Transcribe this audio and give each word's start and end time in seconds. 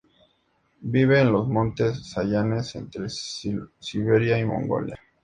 Vive 0.95 1.21
en 1.21 1.31
los 1.31 1.47
montes 1.47 2.09
Sayanes 2.09 2.75
entre 2.75 3.07
Siberia 3.07 4.39
y 4.39 4.45
Mongolia. 4.45 4.99